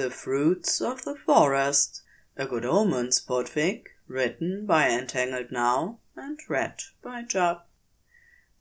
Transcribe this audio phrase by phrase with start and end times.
[0.00, 2.00] The Fruits of the Forest,
[2.34, 7.64] a Good Omens podfic, written by entanglednow and read by Jubb.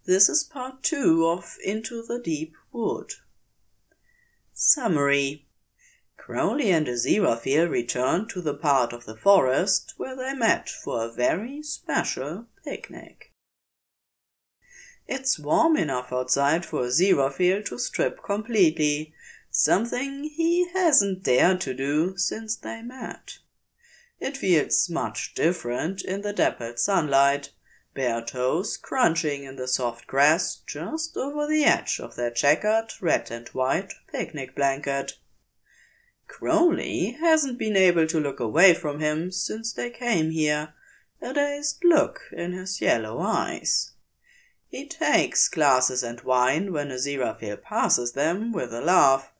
[0.03, 3.13] This is part two of Into the Deep Wood.
[4.51, 5.47] Summary
[6.17, 11.13] Crowley and Aziraphale returned to the part of the forest where they met for a
[11.13, 13.31] very special picnic.
[15.07, 19.13] It's warm enough outside for Aziraphale to strip completely,
[19.51, 23.39] something he hasn't dared to do since they met.
[24.19, 27.51] It feels much different in the dappled sunlight,
[27.93, 33.31] bare toes crunching in the soft grass just over the edge of their checkered red
[33.31, 35.17] and white picnic blanket.
[36.27, 40.73] Crowley hasn't been able to look away from him since they came here,
[41.21, 43.93] a dazed look in his yellow eyes.
[44.67, 49.31] He takes glasses and wine when a Aziraphale passes them with a laugh,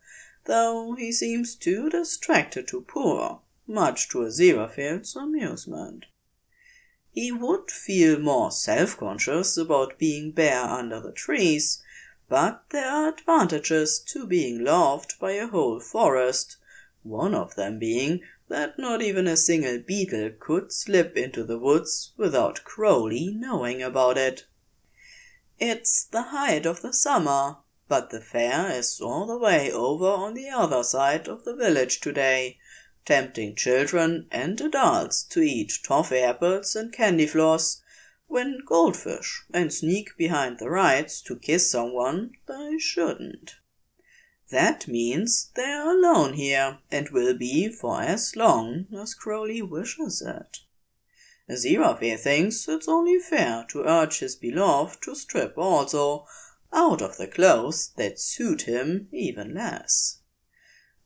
[0.49, 6.07] though he seems too distracted to pour, much to Aziraphale's amusement.
[7.11, 11.83] He would feel more self-conscious about being bare under the trees,
[12.27, 16.57] but there are advantages to being loved by a whole forest,
[17.03, 22.13] one of them being that not even a single beetle could slip into the woods
[22.17, 24.47] without Crowley knowing about it.
[25.59, 27.57] It's the height of the summer,
[27.89, 31.99] but the fair is all the way over on the other side of the village
[31.99, 32.55] today,
[33.03, 37.81] tempting children and adults to eat toffee apples and candy floss,
[38.27, 43.55] win goldfish, and sneak behind the rides to kiss someone they shouldn't.
[44.51, 50.21] That means they are alone here, and will be for as long as Crowley wishes
[50.21, 50.59] it.
[51.49, 56.27] Aziraphale thinks it's only fair to urge his beloved to strip also,
[56.71, 60.19] out of the clothes that suit him even less.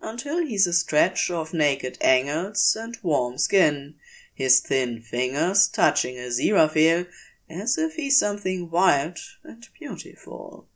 [0.01, 3.95] Until he's a stretch of naked ankles and warm skin,
[4.33, 7.07] his thin fingers touching a Aziraphale
[7.49, 10.67] as if he's something wild and beautiful.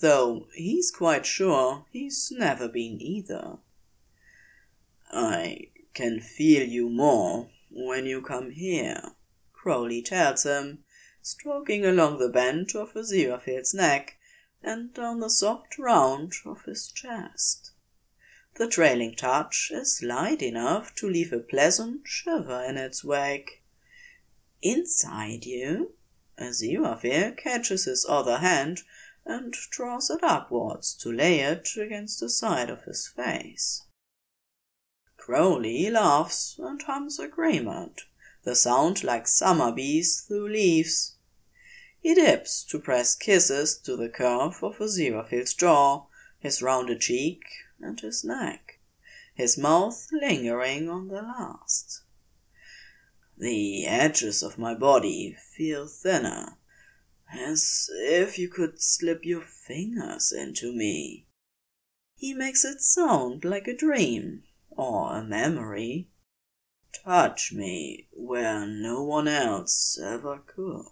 [0.00, 3.58] Though he's quite sure he's never been either.
[5.10, 9.12] I can feel you more when you come here,
[9.52, 10.83] Crowley tells him,
[11.26, 14.18] stroking along the bend of Aziraphale's neck
[14.62, 17.72] and down the soft round of his chest.
[18.56, 23.62] The trailing touch is light enough to leave a pleasant shiver in its wake.
[24.60, 25.94] Inside you,
[26.38, 28.82] Aziraphale catches his other hand
[29.24, 33.86] and draws it upwards to lay it against the side of his face.
[35.16, 38.02] Crowley laughs and hums agreement,
[38.42, 41.13] the sound like summer bees through leaves.
[42.04, 46.04] He dips to press kisses to the curve of Aziraphale's jaw,
[46.38, 47.40] his rounded cheek,
[47.80, 48.78] and his neck,
[49.34, 52.02] his mouth lingering on the last.
[53.38, 56.58] The edges of my body feel thinner,
[57.32, 61.26] as if you could slip your fingers into me.
[62.16, 66.10] He makes it sound like a dream or a memory.
[66.92, 70.88] Touch me where no one else ever could.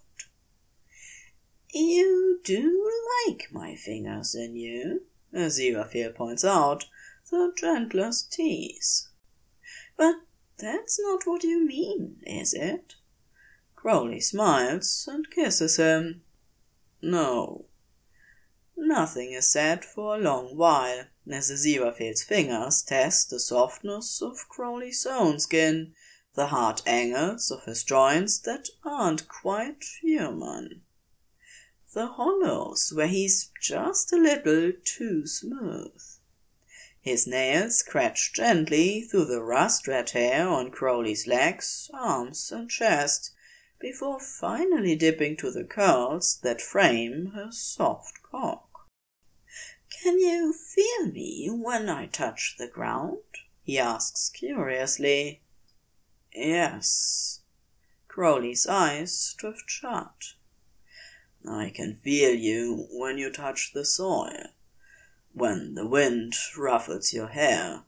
[1.75, 2.87] You do
[3.27, 6.84] like my fingers in you, Aziraphale points out,
[7.31, 9.09] the gentlest tease.
[9.97, 10.16] But
[10.59, 12.97] that's not what you mean, is it?
[13.75, 16.22] Crowley smiles and kisses him.
[17.00, 17.65] No.
[18.77, 25.06] Nothing is said for a long while, as Aziraphale's fingers test the softness of Crowley's
[25.06, 25.94] own skin,
[26.34, 30.82] the hard angles of his joints that aren't quite human
[31.94, 36.03] the hollows where he's just a little too smooth.
[37.00, 43.32] His nails scratch gently through the rust red hair on Crowley's legs, arms, and chest,
[43.78, 48.88] before finally dipping to the curls that frame his soft cock.
[49.90, 53.19] Can you feel me when I touch the ground?
[53.62, 55.43] he asks curiously.
[56.32, 57.40] Yes.
[58.08, 60.34] Crowley's eyes drift shut.
[61.49, 64.50] I can feel you when you touch the soil,
[65.33, 67.85] when the wind ruffles your hair,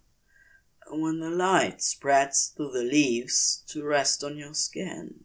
[0.91, 5.25] when the light spreads through the leaves to rest on your skin.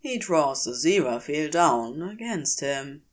[0.00, 3.04] He draws Aziraphale down against him.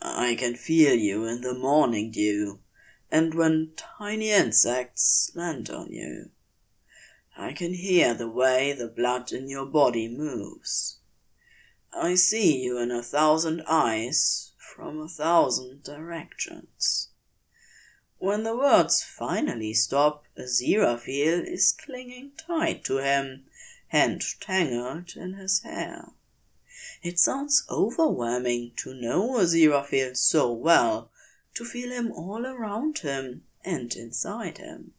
[0.00, 2.58] I can feel you in the morning dew,
[3.08, 6.30] and when tiny insects land on you.
[7.36, 10.98] I can hear the way the blood in your body moves.
[11.94, 17.08] I see you in a thousand eyes from a thousand directions.
[18.16, 23.44] When the words finally stop, Aziraphale is clinging tight to him,
[23.88, 26.12] hand tangled in his hair.
[27.02, 31.10] It sounds overwhelming to know Aziraphale so well,
[31.54, 34.94] to feel him all around him and inside him.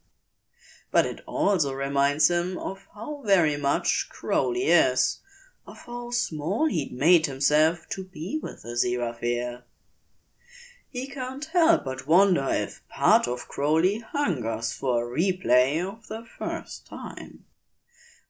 [0.92, 5.18] But it also reminds him of how very much Crowley is,
[5.66, 9.62] of how small he'd made himself to be with the Aziraphale.
[10.90, 16.24] He can't help but wonder if part of Crowley hungers for a replay of the
[16.24, 17.46] first time,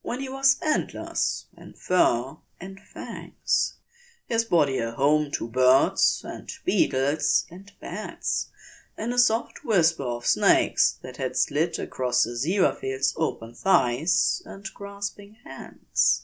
[0.01, 3.75] when he was antlers and fur and fangs,
[4.27, 8.51] his body a home to birds and beetles and bats,
[8.97, 14.73] and a soft whisper of snakes that had slid across the Aziraphale's open thighs and
[14.73, 16.24] grasping hands.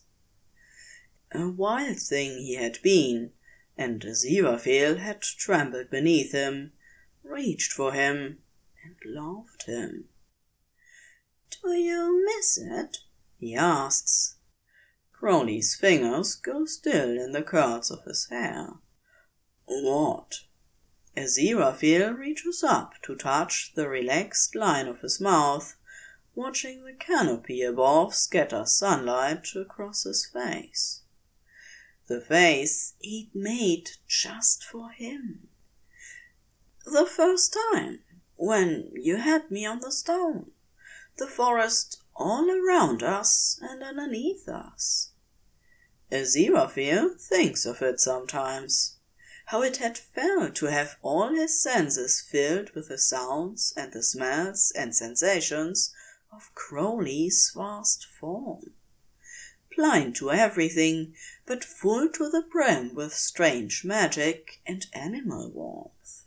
[1.32, 3.32] A wild thing he had been,
[3.76, 6.72] and Aziraphale had trampled beneath him,
[7.22, 8.42] reached for him,
[8.82, 10.08] and loved him.
[11.62, 12.98] Do you miss it?
[13.38, 14.38] he asks,
[15.12, 18.74] Crowley's fingers go still in the curls of his hair.
[19.66, 20.40] What?
[21.16, 25.76] Aziraphale reaches up to touch the relaxed line of his mouth,
[26.34, 30.99] watching the canopy above scatter sunlight across his face.
[32.10, 35.48] The face he'd made just for him.
[36.84, 38.02] The first time,
[38.34, 40.50] when you had me on the stone,
[41.18, 45.10] the forest all around us and underneath us.
[46.10, 48.96] Aziraphale thinks of it sometimes,
[49.46, 54.02] how it had felt to have all his senses filled with the sounds and the
[54.02, 55.94] smells and sensations
[56.32, 58.74] of Crowley's vast form.
[59.76, 61.14] Blind to everything,
[61.50, 66.22] but full to the brim with strange magic and animal warmth.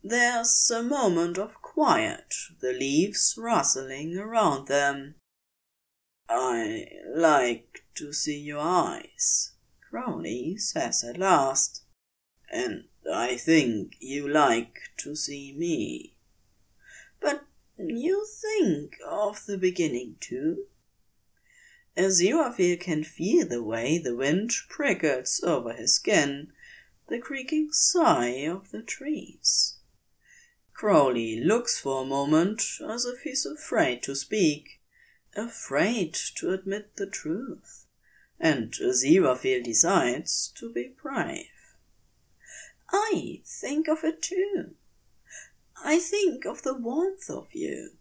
[0.00, 5.16] There's a moment of quiet, the leaves rustling around them.
[6.28, 9.54] I like to see your eyes,
[9.90, 11.82] Crowley says at last.
[12.48, 16.14] And I think you like to see me.
[17.20, 17.44] But
[17.76, 20.66] you think of the beginning too?
[21.98, 26.52] Aziraphale can feel the way the wind prickles over his skin,
[27.08, 29.78] the creaking sigh of the trees.
[30.72, 34.80] Crowley looks for a moment as if he's afraid to speak,
[35.34, 37.86] afraid to admit the truth,
[38.38, 41.50] and Aziraphale decides to be brave.
[42.90, 44.76] I think of it too.
[45.82, 47.97] I think of the warmth of you,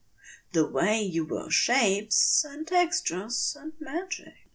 [0.51, 4.49] the way you were shapes and textures and magic,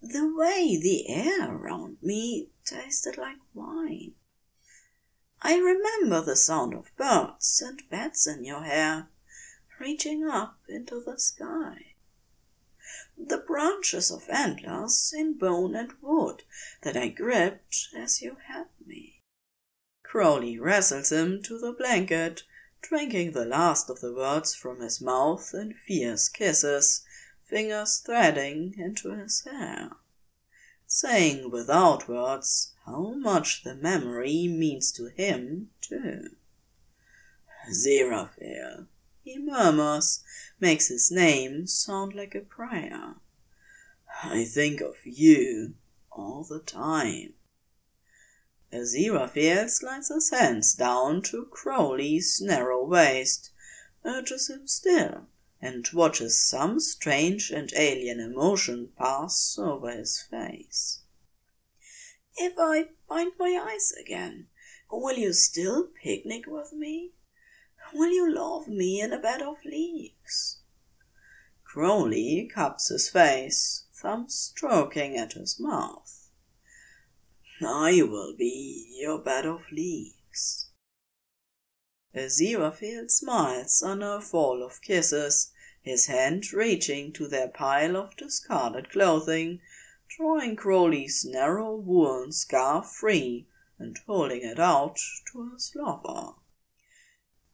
[0.00, 4.14] the way the air around me tasted like wine,
[5.40, 9.08] I remember the sound of birds and bats in your hair,
[9.78, 11.94] reaching up into the sky.
[13.16, 16.42] The branches of antlers in bone and wood
[16.82, 19.22] that I gripped as you had me.
[20.02, 22.42] Crowley wrestles him to the blanket,
[22.80, 27.04] drinking the last of the words from his mouth in fierce kisses,
[27.44, 29.90] fingers threading into his hair
[30.88, 36.30] saying without words how much the memory means to him, too.
[37.68, 38.86] Aziraphale,
[39.22, 40.24] he murmurs,
[40.58, 43.16] makes his name sound like a prayer.
[44.24, 45.74] I think of you
[46.10, 47.34] all the time.
[48.70, 53.50] Aziraphale slides his hands down to Crowley's narrow waist,
[54.04, 55.26] urges him still,
[55.60, 61.00] and watches some strange and alien emotion pass over his face.
[62.36, 64.48] If I find my eyes again,
[64.90, 67.12] will you still picnic with me?
[67.94, 70.58] Will you love me in a bed of leaves?
[71.64, 76.17] Crowley cups his face, thumb stroking at his mouth.
[77.60, 80.70] I will be your bed of leaves.
[82.14, 88.90] Aziraphale smiles under a fall of kisses, his hand reaching to their pile of discarded
[88.90, 89.60] clothing,
[90.08, 93.48] drawing Crowley's narrow woolen scarf free
[93.78, 94.98] and holding it out
[95.32, 96.34] to his lover.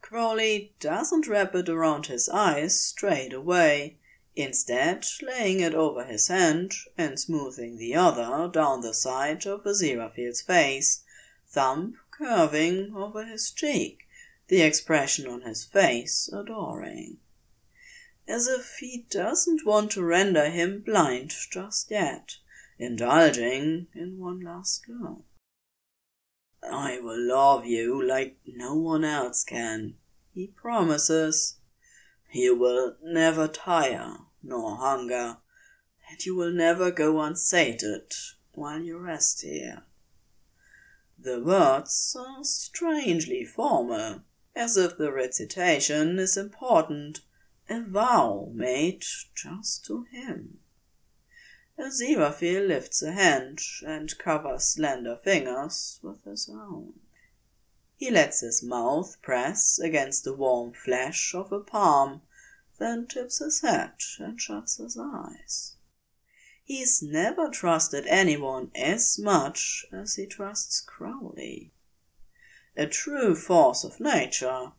[0.01, 3.97] Crowley doesn't wrap it around his eyes straight away,
[4.35, 10.41] instead laying it over his hand and smoothing the other down the side of Aziraphale's
[10.41, 11.03] face,
[11.47, 14.05] thumb curving over his cheek
[14.47, 17.17] the expression on his face adoring.
[18.27, 22.37] As if he doesn't want to render him blind just yet,
[22.77, 25.23] indulging in one last look.
[26.63, 29.95] I will love you like no one else can,
[30.33, 31.57] he promises.
[32.31, 35.37] You will never tire nor hunger,
[36.09, 38.13] and you will never go unsated
[38.53, 39.83] while you rest here.
[41.17, 44.21] The words are strangely formal,
[44.55, 47.21] as if the recitation is important,
[47.67, 50.59] a vow made just to him.
[51.77, 56.93] Aziraphale lifts a hand and covers slender fingers with his own.
[57.97, 62.21] He lets his mouth press against the warm flesh of a palm,
[62.77, 65.75] then tips his head and shuts his eyes.
[66.63, 71.71] He's never trusted anyone as much as he trusts Crowley.
[72.75, 74.71] A true force of nature,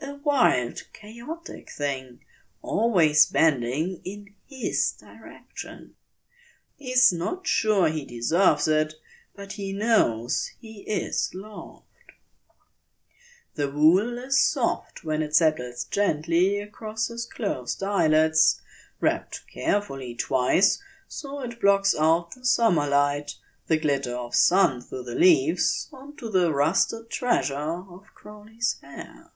[0.00, 2.20] a wild, chaotic thing,
[2.60, 5.94] always bending in his direction.
[6.76, 8.94] He's not sure he deserves it,
[9.34, 11.87] but he knows he is loved.
[13.58, 18.62] The wool is soft when it settles gently across his closed eyelids,
[19.00, 23.34] wrapped carefully twice so it blocks out the summer light,
[23.66, 29.32] the glitter of sun through the leaves, onto the rusted treasure of Crowley's hair.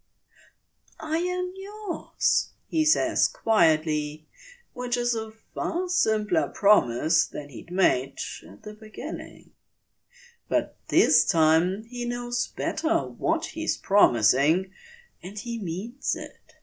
[1.00, 4.28] I am yours, he says quietly,
[4.72, 9.50] which is a far simpler promise than he'd made at the beginning.
[10.52, 14.70] But this time he knows better what he's promising,
[15.22, 16.56] and he means it.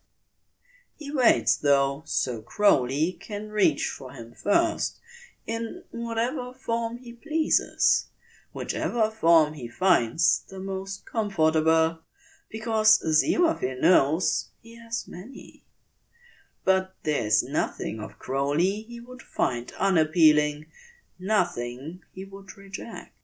[0.96, 5.00] He waits, though, so Crowley can reach for him first,
[5.48, 8.10] in whatever form he pleases,
[8.52, 12.04] whichever form he finds the most comfortable,
[12.48, 15.66] because Aziraphale knows he has many.
[16.64, 20.68] But there's nothing of Crowley he would find unappealing,
[21.18, 23.16] nothing he would reject.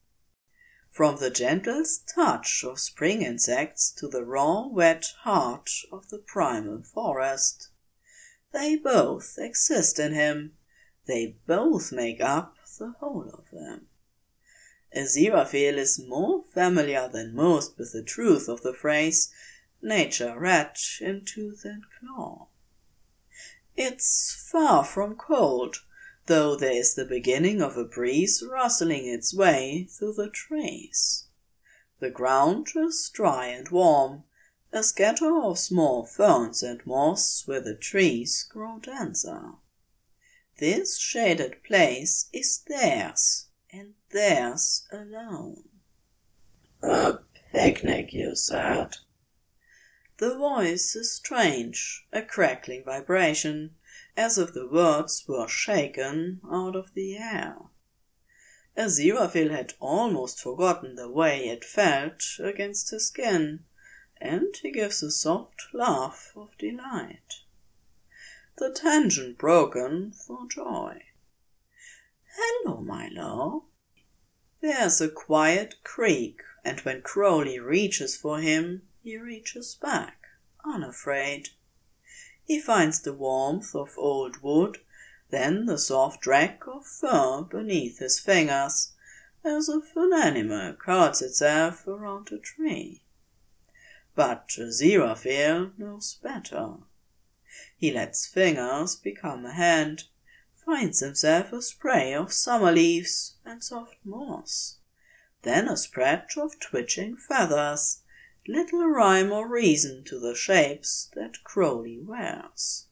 [0.95, 6.83] From the gentlest touch of spring insects to the raw, wet heart of the primal
[6.83, 7.67] forest.
[8.53, 10.55] They both exist in him,
[11.05, 13.89] they both make up the whole of them.
[14.95, 19.33] Aziraphale is more familiar than most with the truth of the phrase,
[19.81, 22.47] nature rat in tooth and claw.
[23.75, 25.75] It's far from cold,
[26.27, 31.25] though there is the beginning of a breeze rustling its way through the trees.
[31.99, 34.23] The ground is dry and warm,
[34.71, 39.53] a scatter of small ferns and moss where the trees grow denser.
[40.57, 45.63] This shaded place is theirs, and theirs alone.
[46.81, 47.19] A
[47.51, 48.97] picnic, you said.
[50.17, 53.75] The voice is strange, a crackling vibration,
[54.17, 57.57] as if the words were shaken out of the air.
[58.77, 63.63] Aziraphale had almost forgotten the way it felt against his skin,
[64.19, 67.41] and he gives a soft laugh of delight.
[68.57, 71.03] The tension broken for joy.
[72.37, 73.63] Hello, my love.
[74.61, 80.21] There's a quiet creak, and when Crowley reaches for him, he reaches back,
[80.65, 81.49] unafraid.
[82.45, 84.77] He finds the warmth of old wood,
[85.31, 88.93] then the soft drag of fur beneath his fingers,
[89.43, 93.01] as if an animal curls itself around a tree.
[94.13, 96.75] But Aziraphale knows better.
[97.77, 100.03] He lets fingers become a hand,
[100.53, 104.77] finds himself a spray of summer leaves and soft moss,
[105.41, 108.01] then a spread of twitching feathers,
[108.47, 112.87] little rhyme or reason to the shapes that Crowley wears.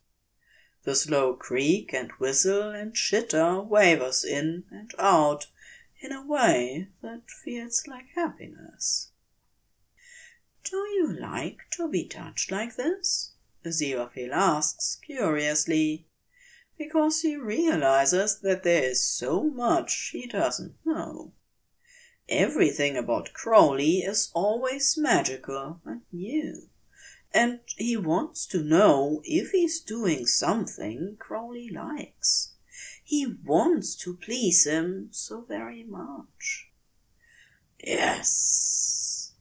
[0.84, 5.48] The slow creak and whistle and chitter wavers in and out
[6.02, 9.12] in a way that feels like happiness.
[10.64, 13.32] Do you like to be touched like this?
[13.66, 16.08] Aziraphale asks curiously,
[16.78, 21.32] because he realizes that there is so much he doesn't know.
[22.30, 26.70] Everything about Crowley is always magical and new,
[27.34, 32.54] and he wants to know if he's doing something Crowley likes.
[33.04, 36.70] He wants to please him so very much.
[37.78, 39.34] Yes.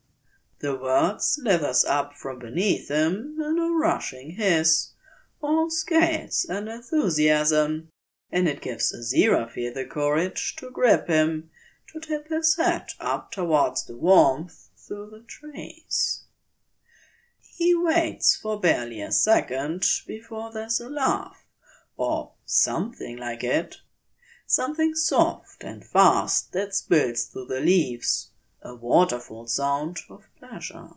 [0.59, 4.95] The word slithers up from beneath him in a rushing hiss,
[5.41, 7.91] all scales and enthusiasm,
[8.33, 11.51] and it gives Aziraphale the courage to grip him
[11.93, 16.25] to tip his head up towards the warmth through the trees.
[17.41, 21.45] He waits for barely a second before there's a laugh,
[21.97, 23.77] or something like it.
[24.47, 28.31] Something soft and fast that spills through the leaves,
[28.63, 30.91] a waterfall sound of pleasure.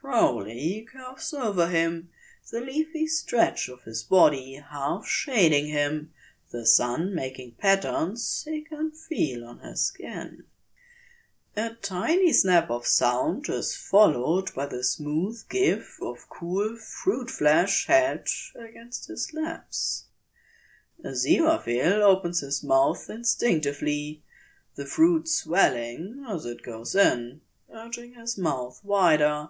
[0.00, 2.10] Crowley curves over him,
[2.50, 6.12] the leafy stretch of his body half shading him,
[6.50, 10.44] the sun making patterns he can feel on his skin.
[11.56, 17.86] A tiny snap of sound is followed by the smooth give of cool fruit flesh
[17.86, 20.04] held against his lips.
[21.04, 24.22] Aziraphale opens his mouth instinctively,
[24.74, 27.40] the fruit swelling as it goes in,
[27.72, 29.48] urging his mouth wider,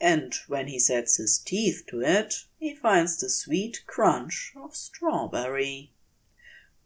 [0.00, 5.92] and when he sets his teeth to it, he finds the sweet crunch of strawberry.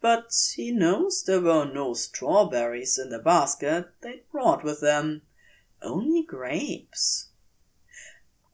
[0.01, 5.21] But he knows there were no strawberries in the basket they'd brought with them,
[5.81, 7.29] only grapes.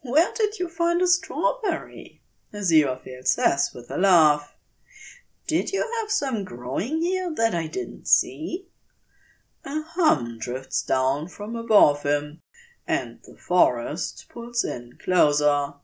[0.01, 2.22] Where did you find a strawberry?
[2.54, 4.56] Aziraphale says with a laugh.
[5.48, 8.68] Did you have some growing here that I didn't see?
[9.63, 12.42] A hum drifts down from above him,
[12.86, 15.75] and the forest pulls in closer,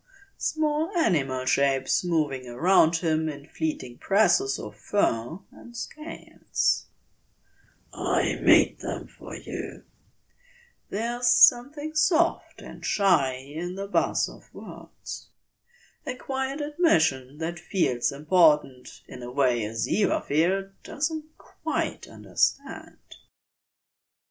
[0.43, 6.87] small animal shapes moving around him in fleeting presses of fur and scales.
[7.93, 9.83] I made them for you.
[10.89, 15.29] There's something soft and shy in the buzz of words.
[16.05, 22.97] A quiet admission that feels important in a way a zebra Aziraphale doesn't quite understand.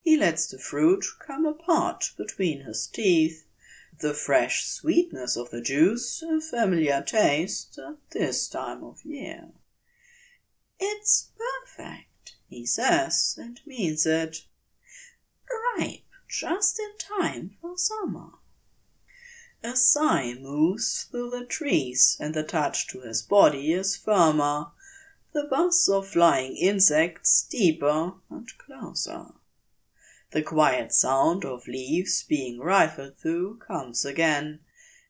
[0.03, 3.47] He lets the fruit come apart between his teeth,
[4.03, 9.49] the fresh sweetness of the juice a familiar taste at this time of year.
[10.81, 14.45] It's perfect, he says, and means it.
[15.79, 18.31] Ripe just in time for summer.
[19.63, 24.73] A sigh moves through the trees, and the touch to his body is firmer,
[25.33, 29.27] the buzz of flying insects deeper and closer.
[30.33, 34.61] The quiet sound of leaves being rifled through comes again,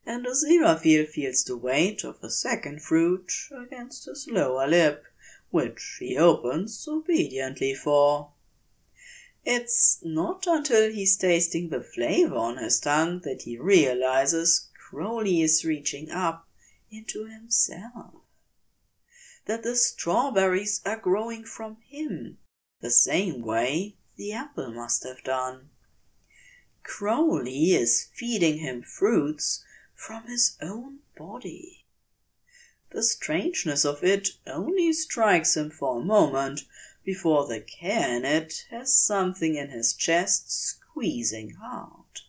[0.05, 5.05] and Aziraphale feels the weight of a second fruit against his lower lip,
[5.51, 8.33] which he opens obediently for.
[9.45, 15.65] It's not until he's tasting the flavor on his tongue that he realizes Crowley is
[15.65, 16.49] reaching up
[16.91, 18.15] into himself.
[19.47, 22.39] That the strawberries are growing from him,
[22.81, 25.70] the same way the apple must have done.
[26.83, 31.85] Crowley is feeding him fruits from his own body.
[32.90, 36.64] The strangeness of it only strikes him for a moment
[37.05, 42.20] before the care in it has something in his chest squeezing hard.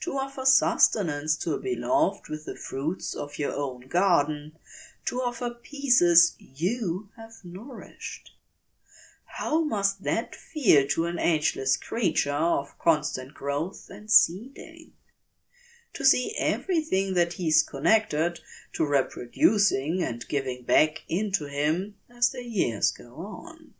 [0.00, 4.58] To offer sustenance to a beloved with the fruits of your own garden,
[5.06, 8.32] to offer pieces you have nourished.
[9.32, 14.94] How must that feel to an ageless creature of constant growth and seeding?
[15.92, 18.40] To see everything that he's connected
[18.72, 23.74] to reproducing and giving back into him as the years go on.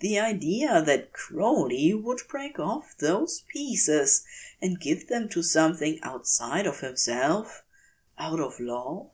[0.00, 4.24] The idea that Crowley would break off those pieces
[4.60, 7.62] and give them to something outside of himself,
[8.18, 9.10] out of love,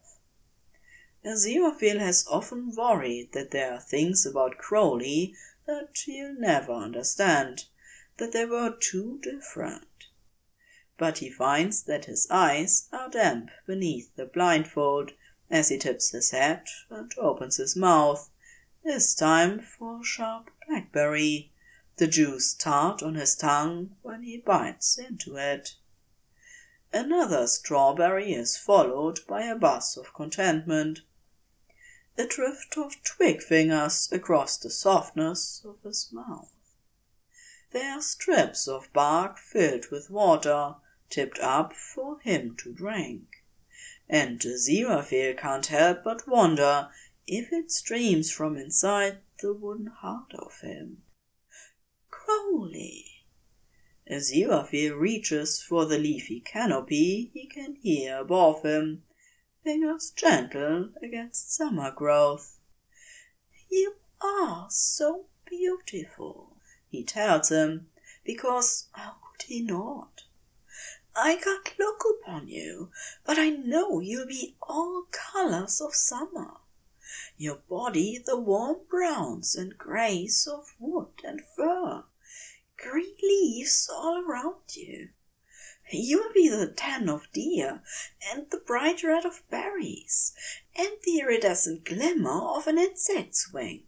[1.25, 7.67] Aziraphale has often worried that there are things about Crowley that he'll never understand,
[8.17, 10.09] that they were too different.
[10.99, 15.13] But he finds that his eyes are damp beneath the blindfold
[15.49, 18.29] as he tips his head and opens his mouth,
[18.83, 21.53] this time for a sharp blackberry,
[21.99, 25.77] the juice tart on his tongue when he bites into it.
[26.93, 31.03] Another strawberry is followed by a buzz of contentment
[32.18, 36.53] a drift of twig fingers across the softness of his mouth.
[37.70, 40.75] There are strips of bark filled with water,
[41.09, 43.44] tipped up for him to drink.
[44.09, 46.90] And Aziraphale can't help but wonder
[47.27, 51.03] if it streams from inside the wooden heart of him.
[52.11, 53.07] Crowley!
[54.07, 59.03] As Aziraphale reaches for the leafy canopy he can hear above him
[59.64, 62.59] fingers gentle against summer growth.
[63.70, 66.57] You are so beautiful,
[66.90, 67.88] he tells him,
[68.25, 70.25] because how could he not?
[71.14, 72.90] I can't look upon you,
[73.25, 76.57] but I know you'll be all colors of summer.
[77.37, 82.05] Your body the warm browns and greys of wood and fur,
[82.79, 85.11] green leaves all around you,
[85.94, 87.83] You'll be the tan of deer,
[88.33, 90.33] and the bright red of berries,
[90.74, 93.85] and the iridescent glimmer of an insect's wing.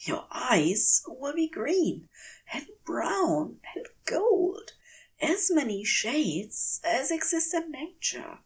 [0.00, 2.08] Your eyes will be green,
[2.52, 4.72] and brown, and gold,
[5.20, 8.40] as many shades as exist in nature,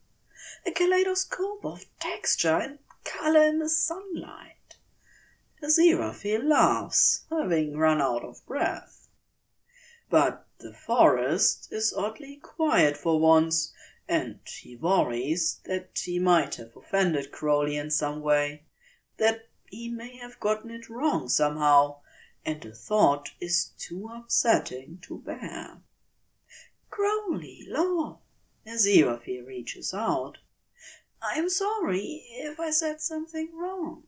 [0.66, 4.76] a kaleidoscope of texture and color in the sunlight.
[5.62, 9.08] Aziraphale laughs, having run out of breath.
[10.10, 13.72] But the forest is oddly quiet for once,
[14.08, 18.64] and he worries that he might have offended Crowley in some way,
[19.16, 22.00] that he may have gotten it wrong somehow,
[22.44, 25.82] and the thought is too upsetting to bear.
[26.90, 28.20] Crowley, law!
[28.66, 30.38] Aziraphale reaches out.
[31.20, 34.04] I'm sorry if I said something wrong.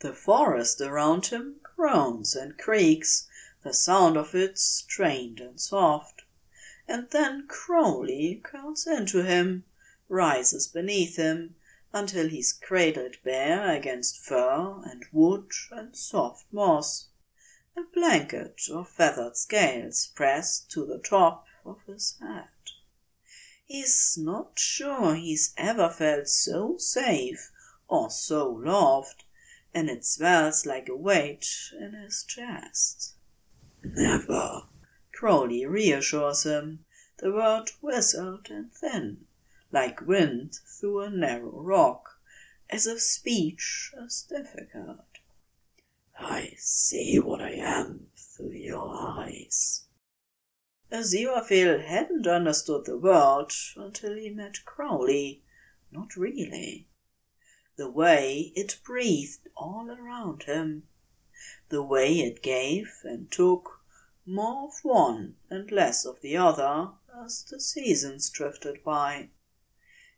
[0.00, 3.28] The forest around him groans and creaks,
[3.62, 6.22] the sound of it strained and soft.
[6.88, 9.64] And then Crowley curls into him,
[10.08, 11.54] rises beneath him,
[11.92, 17.08] until he's cradled bare against fur and wood and soft moss,
[17.76, 22.48] a blanket of feathered scales pressed to the top of his head.
[23.64, 27.50] He's not sure he's ever felt so safe
[27.88, 29.24] or so loved,
[29.72, 31.46] and it swells like a weight
[31.78, 33.14] in his chest.
[33.84, 34.68] Never,
[35.12, 36.84] Crowley reassures him,
[37.18, 39.26] the word whistled and thin,
[39.70, 42.20] like wind through a narrow rock,
[42.70, 45.18] as if speech is difficult.
[46.18, 49.84] I see what I am through your eyes.
[50.92, 55.42] Aziraphale hadn't understood the word until he met Crowley.
[55.90, 56.86] Not really.
[57.76, 60.86] The way it breathed all around him.
[61.72, 63.80] The way it gave and took
[64.26, 66.90] more of one and less of the other
[67.24, 69.30] as the seasons drifted by.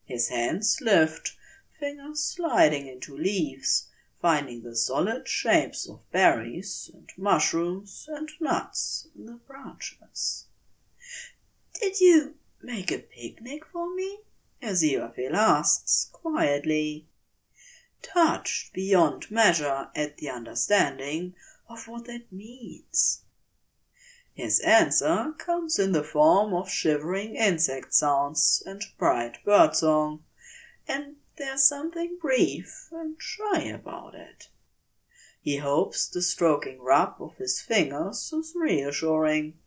[0.04, 1.36] His hands lift,
[1.78, 3.88] fingers sliding into leaves,
[4.20, 10.48] finding the solid shapes of berries and mushrooms and nuts in the branches.
[11.80, 14.18] Did you make a picnic for me?
[14.60, 17.06] Aziraphale asks quietly,
[18.04, 21.34] touched beyond measure at the understanding
[21.68, 23.22] of what that means.
[24.34, 30.24] His answer comes in the form of shivering insect sounds and bright birdsong,
[30.86, 34.48] and there's something brief and shy about it.
[35.40, 39.58] He hopes the stroking rub of his fingers is reassuring.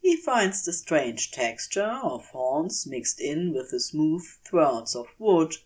[0.00, 5.56] He finds the strange texture of horns mixed in with the smooth thorns of wood,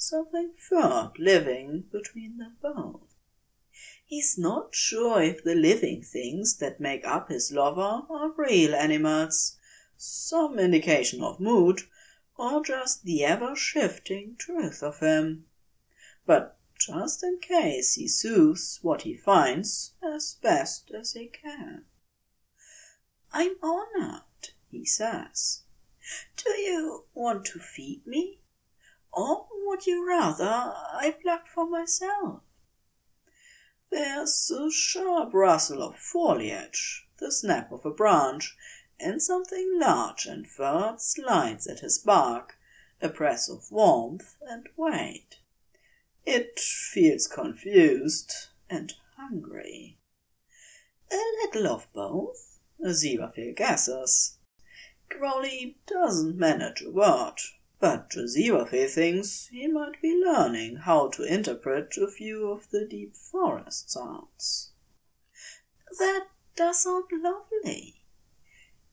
[0.00, 3.14] something third living between them both.
[4.06, 9.58] He's not sure if the living things that make up his lover are real animals,
[9.96, 11.82] some indication of mood,
[12.36, 15.46] or just the ever shifting truth of him.
[16.24, 21.84] But just in case he soothes what he finds as best as he can.
[23.32, 25.62] I'm honored, he says.
[26.36, 28.38] Do you want to feed me?
[29.12, 32.42] Or would you rather I plucked for myself?
[33.90, 38.56] There's a sharp rustle of foliage, the snap of a branch,
[39.00, 42.58] and something large and furred slides at his bark,
[43.00, 45.38] a press of warmth and weight.
[46.26, 49.98] It feels confused and hungry.
[51.10, 54.36] A little of both, Aziraphale guesses.
[55.08, 57.36] Crowley doesn't manage a word,
[57.80, 63.14] but Aziraphale thinks he might be learning how to interpret a few of the deep
[63.14, 64.72] forest sounds.
[65.98, 68.02] That does sound lovely.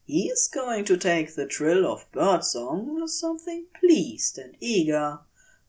[0.06, 5.22] He is going to take the trill of birdsong as something pleased and eager,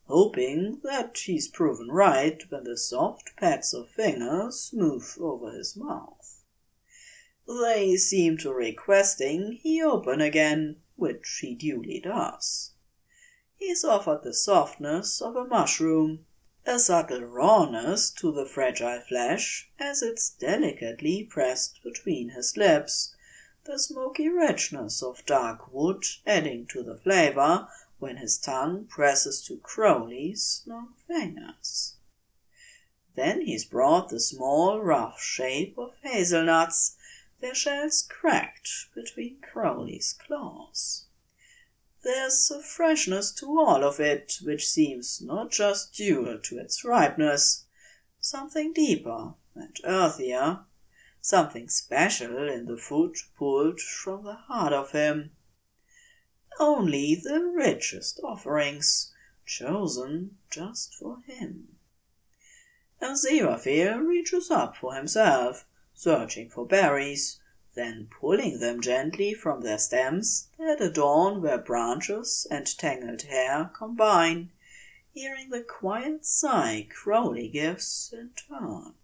[0.05, 6.45] hoping that he's proven right when the soft pats of fingers move over his mouth.
[7.49, 12.75] They seem to requesting he open again, which he duly does.
[13.59, 16.27] He's offered the softness of a mushroom,
[16.67, 23.15] a subtle rawness to the fragile flesh as it's delicately pressed between his lips,
[23.65, 27.67] the smoky richness of dark wood adding to the flavor
[27.99, 31.95] when his tongue presses to Crowley's long fingers.
[33.15, 36.99] Then he's brought the small rough shape of hazelnuts
[37.41, 41.06] their shells cracked between Crowley's claws.
[42.07, 47.65] There's a freshness to all of it which seems not just due to its ripeness,
[48.21, 50.61] something deeper and earthier,
[51.21, 55.33] something special in the food pulled from the heart of him.
[56.61, 59.13] Only the richest offerings,
[59.45, 61.77] chosen just for him.
[63.01, 67.41] And Aziraphale reaches up for himself searching for berries,
[67.77, 74.51] then pulling them gently from their stems that adorn where branches and tangled hair combine,
[75.13, 78.95] hearing the quiet sigh Crowley gives in turn.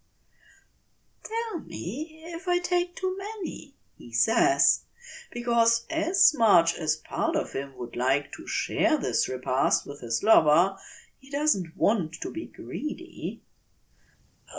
[1.23, 4.85] Tell me if I take too many, he says,
[5.31, 10.23] because as much as part of him would like to share this repast with his
[10.23, 10.75] lover,
[11.19, 13.41] he doesn't want to be greedy.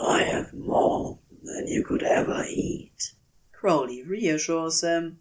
[0.01, 3.13] I have more than you could ever eat,
[3.65, 5.21] Crowley reassures him,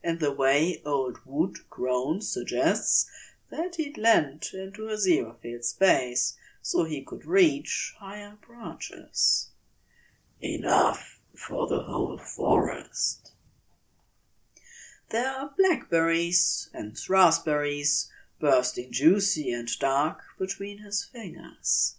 [0.00, 3.10] and the way old Wood groans suggests
[3.50, 9.48] that he'd leant into Aziraphale's space so he could reach higher branches.
[10.40, 13.32] Enough for the whole forest.
[15.08, 21.96] There are blackberries and raspberries bursting juicy and dark between his fingers.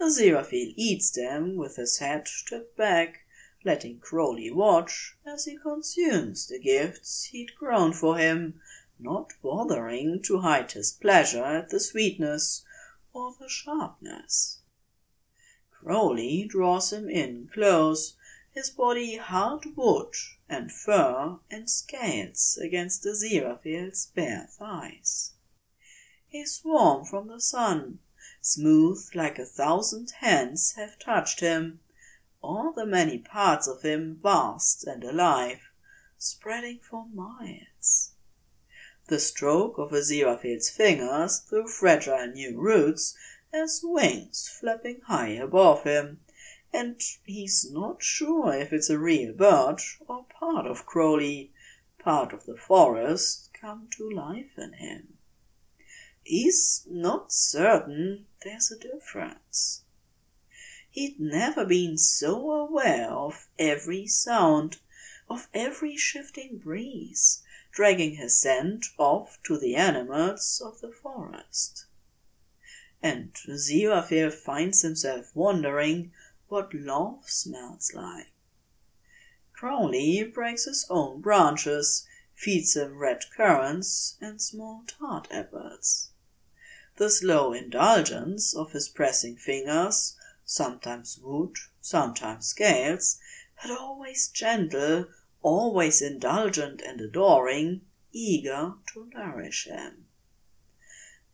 [0.00, 3.19] Aziraphale eats them with his head tipped back
[3.64, 8.60] letting Crowley watch as he consumes the gifts he'd grown for him,
[8.98, 12.64] not bothering to hide his pleasure at the sweetness
[13.12, 14.60] or the sharpness.
[15.70, 18.16] Crowley draws him in close,
[18.52, 20.14] his body hard wood
[20.48, 25.32] and fur and scales against Aziraphale's bare thighs.
[26.28, 27.98] He's warm from the sun,
[28.40, 31.80] smooth like a thousand hands have touched him,
[32.42, 35.70] all the many parts of him vast and alive,
[36.16, 38.12] spreading for miles.
[39.08, 43.16] The stroke of a Aziraphale's fingers through fragile new roots
[43.52, 46.20] has wings flapping high above him,
[46.72, 51.52] and he's not sure if it's a real bird or part of Crowley,
[51.98, 55.18] part of the forest come to life in him.
[56.22, 59.82] He's not certain there's a difference.
[60.92, 64.78] He'd never been so aware of every sound,
[65.28, 71.86] of every shifting breeze, dragging his scent off to the animals of the forest.
[73.00, 76.12] And Aziraphale finds himself wondering
[76.48, 78.32] what love smells like.
[79.52, 86.10] Crowley breaks his own branches, feeds him red currants and small tart apples.
[86.96, 90.16] The slow indulgence of his pressing fingers
[90.52, 93.20] sometimes wood, sometimes scales,
[93.62, 95.06] but always gentle,
[95.42, 100.08] always indulgent and adoring, eager to nourish him.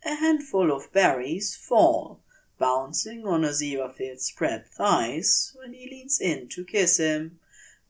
[0.04, 2.20] A handful of berries fall,
[2.58, 7.40] bouncing on Aziraphale's spread thighs when he leans in to kiss him,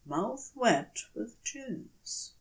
[0.05, 2.35] mouth wet with juice.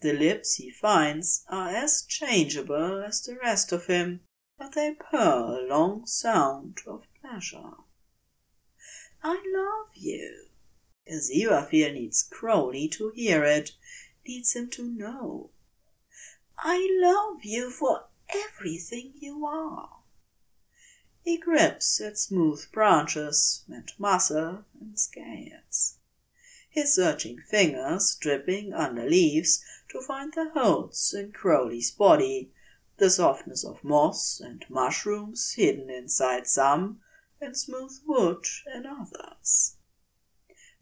[0.00, 4.22] The lips he finds are as changeable as the rest of him,
[4.58, 7.74] but they purr a long sound of pleasure.
[9.24, 10.46] I love you.
[11.08, 13.72] Aziraphale needs Crowley to hear it,
[14.26, 15.50] needs him to know.
[16.58, 19.98] I love you for everything you are.
[21.22, 25.98] He grips at smooth branches and muscle and scales.
[26.68, 32.50] His searching fingers dripping under leaves to find the holes in Crowley's body,
[32.96, 37.00] the softness of moss and mushrooms hidden inside some,
[37.42, 39.74] and smooth wood and others.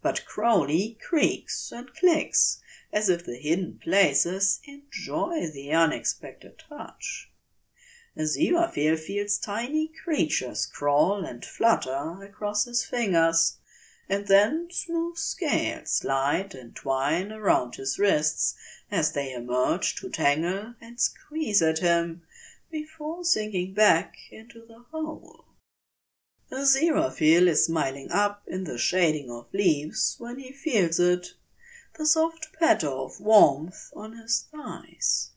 [0.03, 2.61] But Crowley creaks and clicks
[2.93, 7.31] as if the hidden places enjoy the unexpected touch.
[8.17, 13.59] Aziraphale feels tiny creatures crawl and flutter across his fingers,
[14.09, 18.57] and then smooth scales slide and twine around his wrists
[18.91, 22.23] as they emerge to tangle and squeeze at him
[22.71, 25.45] before sinking back into the hole.
[26.53, 31.35] Aziraphale is smiling up in the shading of leaves when he feels it,
[31.97, 35.31] the soft patter of warmth on his thighs.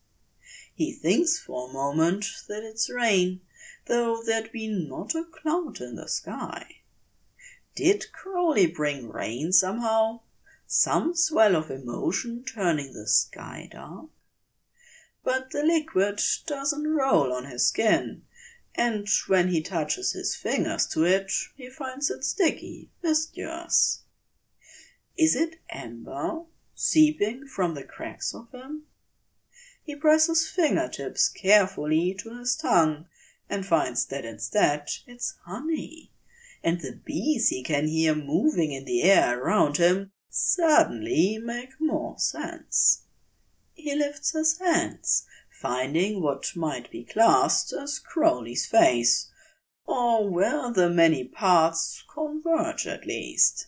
[0.74, 3.42] He thinks for a moment that it's rain,
[3.86, 6.82] though there'd be not a cloud in the sky.
[7.76, 10.22] Did Crowley bring rain somehow?
[10.66, 14.10] Some swell of emotion turning the sky dark?
[15.24, 18.24] But the liquid doesn't roll on his skin,
[18.76, 24.04] and when he touches his fingers to it, he finds it sticky, viscous.
[25.18, 28.84] Is it amber, seeping from the cracks of him?
[29.84, 33.06] He presses fingertips carefully to his tongue
[33.50, 36.12] and finds that instead it's honey,
[36.64, 42.18] and the bees he can hear moving in the air around him suddenly make more
[42.18, 43.04] sense.
[43.74, 45.28] He lifts his hands
[45.64, 49.32] finding what might be classed as Crowley's face,
[49.86, 53.68] or where the many parts converge at least.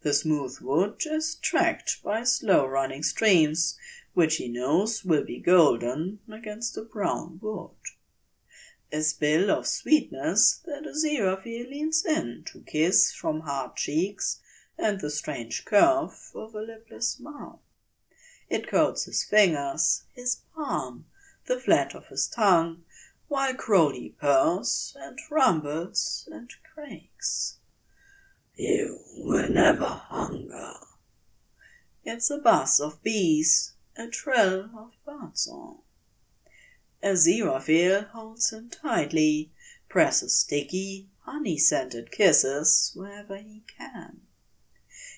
[0.00, 3.78] The smooth wood is tracked by slow running streams,
[4.14, 7.70] which he knows will be golden against the brown wood.
[8.90, 14.40] A spill of sweetness that Aziraphale leans in to kiss from hard cheeks
[14.76, 17.60] and the strange curve of a lipless mouth.
[18.50, 21.06] It coats his fingers, his palm,
[21.46, 22.84] the flat of his tongue,
[23.28, 27.58] while Crowley purrs and rumbles and creaks.
[28.54, 30.74] You will never hunger.
[32.04, 35.82] It's a buzz of bees, a trill of birdsong.
[37.02, 39.52] Aziraphale holds him tightly,
[39.88, 44.20] presses sticky, honey-scented kisses wherever he can.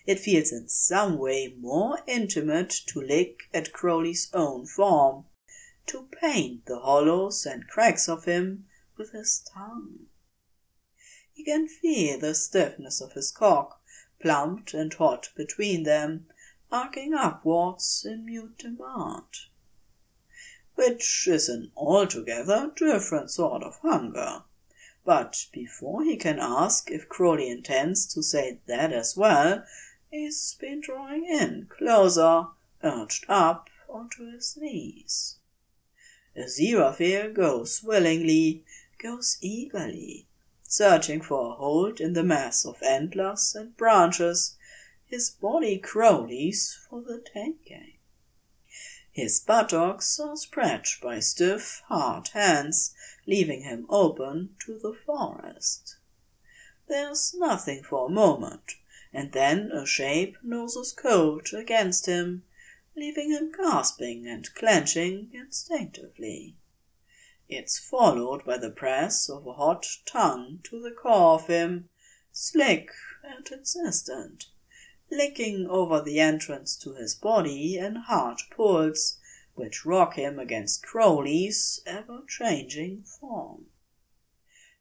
[0.07, 5.25] It feels in some way more intimate to lick at Crowley's own form,
[5.87, 8.67] to paint the hollows and cracks of him
[8.97, 10.07] with his tongue.
[11.33, 13.83] He can feel the stiffness of his cock,
[14.21, 16.27] plumped and hot between them,
[16.73, 19.25] arcing upwards in mute demand.
[20.75, 24.45] Which is an altogether different sort of hunger.
[25.05, 29.65] But before he can ask if Crowley intends to say that as well,
[30.17, 32.47] He's been drawing in closer,
[32.85, 35.39] urged up onto his knees.
[36.37, 38.65] Aziraphale goes willingly,
[38.99, 40.27] goes eagerly,
[40.65, 44.57] searching for a hold in the mass of antlers and branches,
[45.07, 47.93] his body Crowley's for the taking.
[49.13, 52.97] His buttocks are scratched by stiff, hard hands,
[53.29, 55.99] leaving him open to the forest.
[56.89, 58.75] There's nothing for a moment
[59.13, 62.43] and then a shape noses cold against him,
[62.97, 66.57] leaving him gasping and clenching instinctively.
[67.49, 71.89] It's followed by the press of a hot tongue to the core of him,
[72.33, 72.91] slick
[73.23, 74.47] and insistent,
[75.11, 79.19] licking over the entrance to his body in hard pulls,
[79.55, 83.67] which rock him against Crowley's ever-changing form.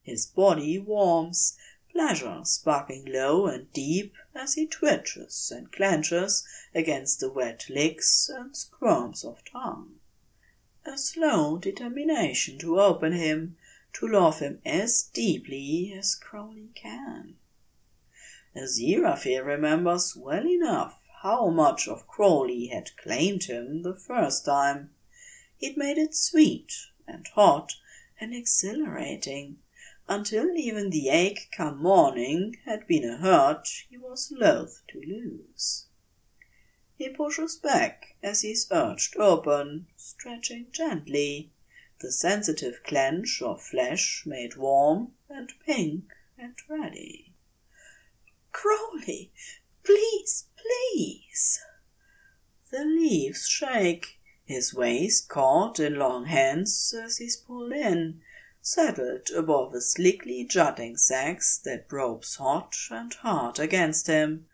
[0.01, 1.57] His body warms,
[1.93, 8.57] pleasure sparkling low and deep as he twitches and clenches against the wet licks and
[8.57, 9.99] squirms of tongue.
[10.85, 13.57] A slow determination to open him,
[13.93, 17.35] to love him as deeply as Crowley can.
[18.55, 24.89] Aziraphale remembers well enough how much of Crowley had claimed him the first time.
[25.57, 26.73] He'd made it sweet
[27.07, 27.75] and hot
[28.19, 29.59] and exhilarating,
[30.07, 35.85] until even the ache come morning had been a hurt he was loath to lose.
[36.95, 41.51] He pushes back as he's urged open, stretching gently,
[41.99, 47.33] the sensitive clench of flesh made warm and pink and ready.
[48.51, 49.31] Crowley,
[49.83, 51.59] please, please!
[52.71, 58.21] The leaves shake, his waist caught in long hands as he's pulled in,
[58.65, 64.47] settled above the slickly jutting sags that ropes hot and hard against him,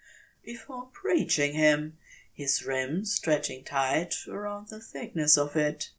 [0.44, 1.96] before preaching him,
[2.34, 5.92] his rim stretching tight around the thickness of it.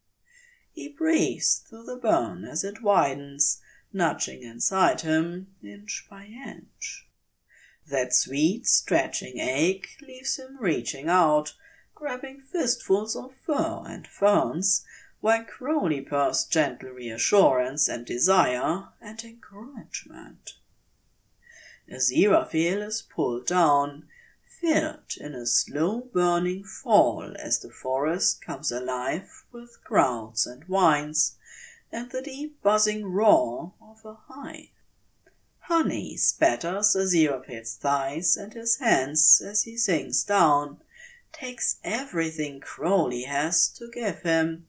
[0.73, 3.61] He breathes through the bone as it widens,
[3.93, 7.07] nudging inside him inch by inch.
[7.87, 11.55] That sweet, stretching ache leaves him reaching out,
[11.95, 14.85] grabbing fistfuls of fur and ferns
[15.21, 20.55] while Crowley purrs gentle reassurance and desire and encouragement.
[21.91, 24.09] Aziraphale is pulled down,
[24.61, 31.37] filled in a slow burning fall as the forest comes alive with growls and whines
[31.93, 34.69] and the deep buzzing roar of a hive.
[35.61, 40.81] Honey spatters Aziraphale's thighs and his hands as he sinks down,
[41.33, 44.67] takes everything Crowley has to give him,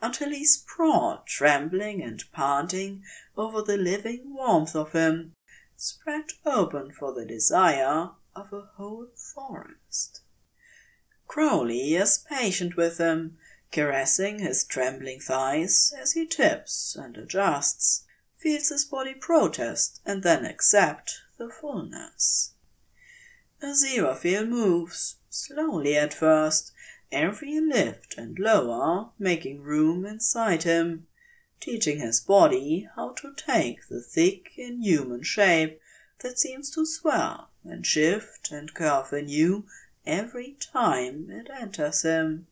[0.00, 3.02] until he sprawled trembling and panting
[3.36, 5.32] over the living warmth of him,
[5.76, 10.20] spread open for the desire of a whole forest.
[11.26, 13.38] Crowley is patient with him,
[13.70, 18.04] caressing his trembling thighs as he tips and adjusts,
[18.36, 22.52] feels his body protest and then accept the fullness.
[23.62, 26.72] Aziraphale moves, slowly at first,
[27.14, 31.06] every lift and lower, making room inside him,
[31.60, 35.80] teaching his body how to take the thick, inhuman shape
[36.18, 39.64] that seems to swell and shift and curve anew
[40.04, 42.48] every time it enters him.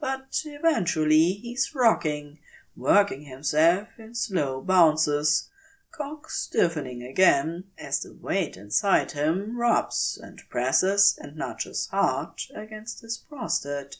[0.00, 2.38] But eventually he's rocking,
[2.74, 5.50] working himself in slow bounces,
[5.92, 13.02] cock stiffening again as the weight inside him rubs and presses and nudges hard against
[13.02, 13.98] his prostate.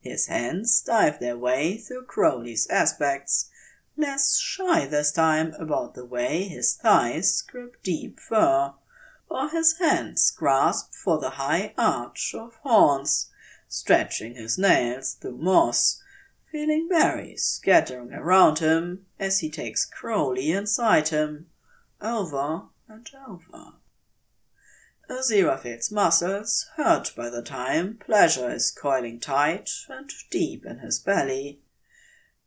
[0.00, 3.50] His hands dive their way through Crowley's aspects,
[3.94, 8.72] less shy this time about the way his thighs grip deep fur,
[9.28, 13.28] or his hands grasp for the high arch of horns,
[13.68, 15.99] stretching his nails through moss,
[16.50, 21.48] feeling berries scattering around him as he takes Crowley inside him,
[22.00, 23.74] over and over.
[25.08, 31.60] Aziraphale's muscles hurt by the time pleasure is coiling tight and deep in his belly.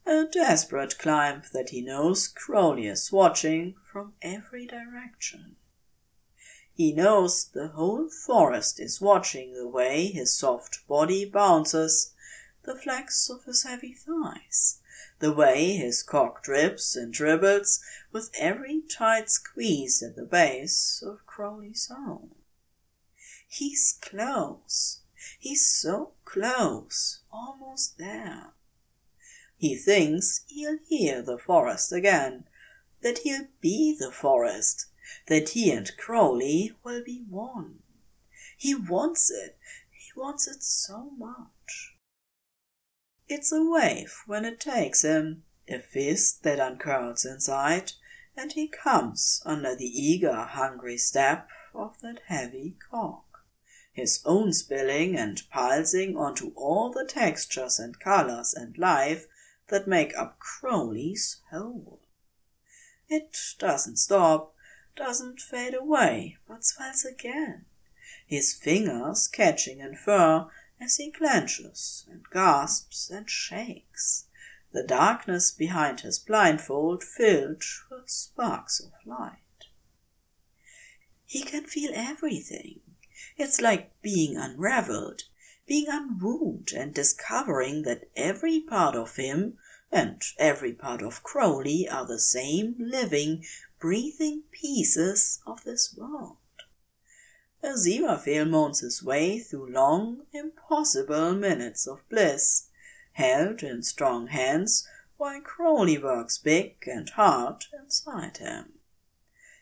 [0.06, 5.56] A desperate climb that he knows Crowley is watching from every direction.
[6.74, 12.13] He knows the whole forest is watching the way his soft body bounces,
[12.64, 14.80] the flex of his heavy thighs,
[15.20, 21.26] the way his cock drips and dribbles with every tight squeeze at the base of
[21.26, 22.32] Crowley's own.
[23.48, 25.02] He's close.
[25.40, 28.54] He's so close, almost there.
[29.58, 32.46] He thinks he'll hear the forest again,
[33.02, 34.88] that he'll be the forest,
[35.28, 37.80] that he and Crowley will be one.
[38.58, 39.58] He wants it.
[39.92, 41.53] He wants it so much.
[43.28, 47.94] It's a wave when it takes him, a fist that uncurls inside,
[48.36, 53.34] and he comes under the eager, hungry step of that heavy cock
[53.94, 59.28] his own spilling and pulsing onto all the textures and colors and life
[59.68, 62.02] that make up Crowley's whole.
[63.08, 64.56] It doesn't stop,
[64.96, 67.66] doesn't fade away, but swells again,
[68.26, 70.50] his fingers catching in fur
[70.84, 74.26] as he clenches and gasps and shakes,
[74.74, 79.68] the darkness behind his blindfold filled with sparks of light.
[81.26, 82.82] He can feel everything,
[83.38, 85.24] it's like being unraveled,
[85.66, 89.58] being unwound and discovering that every part of him
[89.90, 93.46] and every part of Crowley are the same living,
[93.80, 96.38] breathing pieces of this world.
[97.64, 102.66] Aziraphale moans his way through long, impossible minutes of bliss,
[103.14, 104.86] held in strong hands
[105.16, 108.74] while Crowley works big and hard inside him.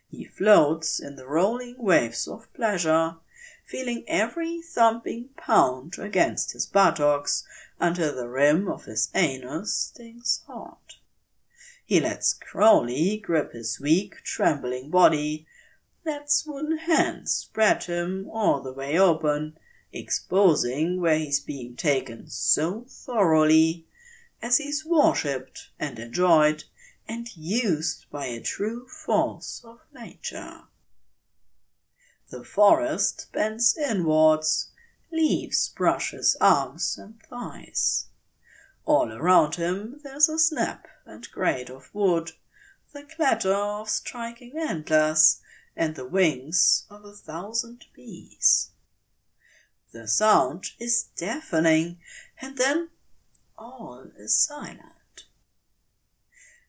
[0.10, 3.18] He floats in the rolling waves of pleasure,
[3.66, 7.44] feeling every thumping pound against his buttocks
[7.80, 10.96] until the rim of his anus stings hot.
[11.86, 15.46] He lets Crowley grip his weak, trembling body,
[16.04, 19.56] lets wooden hands spread him all the way open,
[19.94, 23.86] exposing where he's being taken so thoroughly,
[24.42, 26.64] as he's worshipped and enjoyed
[27.08, 30.62] and used by a true force of nature.
[32.30, 34.72] The forest bends inwards,
[35.12, 38.08] leaves brush his arms and thighs.
[38.86, 42.32] All around him there's a snap and grate of wood,
[42.94, 45.42] the clatter of striking antlers,
[45.76, 48.72] and the wings of a thousand bees.
[49.92, 52.00] The sound is deafening,
[52.42, 52.90] and then
[53.58, 55.26] all is silent.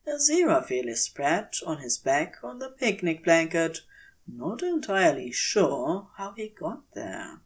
[0.07, 3.82] Aziraphale is spread on his back on the picnic blanket,
[4.26, 7.40] not entirely sure how he got there.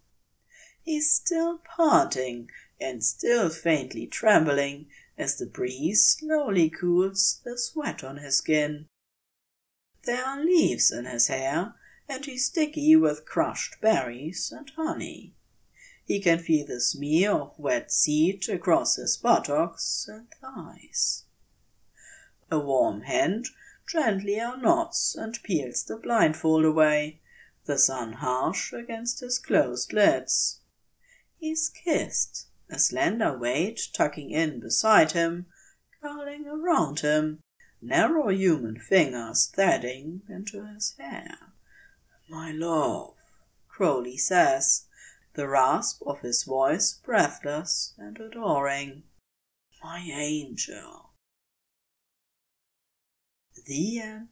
[0.82, 2.50] He's still panting
[2.80, 4.88] and still faintly trembling
[5.18, 8.86] as the breeze slowly cools the sweat on his skin.
[10.07, 11.74] There are leaves in his hair,
[12.09, 15.34] and he's sticky with crushed berries and honey.
[16.04, 21.24] He can feel the smear of wet seed across his buttocks and thighs.
[22.52, 23.48] A warm hand
[23.88, 27.20] gently unknots and peels the blindfold away,
[27.64, 30.61] the sun harsh against his closed lids.
[31.36, 35.46] He's kissed, a slender weight tucking in beside him,
[36.00, 37.42] curling around him,
[37.80, 41.38] narrow human fingers threading into his hair.
[42.28, 43.14] My love,
[43.68, 44.86] Crowley says,
[45.34, 49.02] the rasp of his voice breathless and adoring.
[49.84, 51.10] My angel.
[53.66, 54.28] The end.